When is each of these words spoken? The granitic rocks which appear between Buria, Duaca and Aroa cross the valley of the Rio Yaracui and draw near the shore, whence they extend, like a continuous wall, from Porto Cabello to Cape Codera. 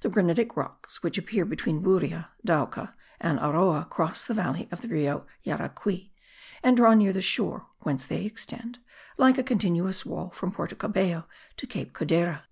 The 0.00 0.08
granitic 0.08 0.56
rocks 0.56 1.02
which 1.02 1.18
appear 1.18 1.44
between 1.44 1.82
Buria, 1.82 2.30
Duaca 2.42 2.94
and 3.20 3.38
Aroa 3.38 3.84
cross 3.90 4.24
the 4.24 4.32
valley 4.32 4.66
of 4.72 4.80
the 4.80 4.88
Rio 4.88 5.26
Yaracui 5.44 6.08
and 6.62 6.74
draw 6.74 6.94
near 6.94 7.12
the 7.12 7.20
shore, 7.20 7.66
whence 7.80 8.06
they 8.06 8.24
extend, 8.24 8.78
like 9.18 9.36
a 9.36 9.42
continuous 9.42 10.06
wall, 10.06 10.30
from 10.30 10.52
Porto 10.52 10.74
Cabello 10.74 11.26
to 11.58 11.66
Cape 11.66 11.92
Codera. 11.92 12.44